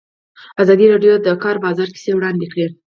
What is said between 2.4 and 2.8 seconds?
کړي.